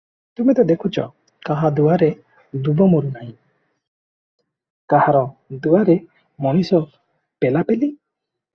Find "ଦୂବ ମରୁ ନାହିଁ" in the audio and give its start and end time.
2.69-3.29